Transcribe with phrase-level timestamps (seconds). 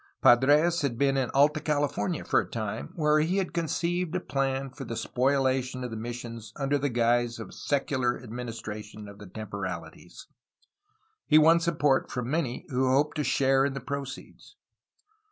[0.19, 4.71] Padres had been in Alta California for a time, where he had conceived a plan
[4.71, 10.25] for the spoHation of the missions under the guise of secular administration of the temporaUties.
[11.27, 14.55] He won support from many who hoped to share in the proceeds.